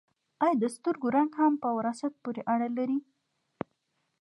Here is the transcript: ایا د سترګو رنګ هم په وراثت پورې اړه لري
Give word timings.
ایا 0.43 0.53
د 0.61 0.63
سترګو 0.75 1.07
رنګ 1.17 1.31
هم 1.41 1.53
په 1.63 1.67
وراثت 1.77 2.13
پورې 2.23 2.41
اړه 2.53 2.67
لري 2.77 2.99